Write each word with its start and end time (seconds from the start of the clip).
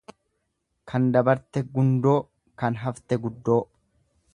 Kan 0.93 1.05
dabarte 1.17 1.63
gundoo, 1.77 2.17
kan 2.63 2.83
hafte 2.87 3.23
guddoo. 3.27 3.61